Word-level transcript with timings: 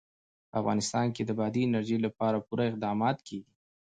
په 0.49 0.53
افغانستان 0.61 1.05
کې 1.15 1.23
د 1.25 1.31
بادي 1.39 1.61
انرژي 1.65 1.97
لپاره 2.05 2.43
پوره 2.47 2.63
اقدامات 2.67 3.17
کېږي. 3.27 3.51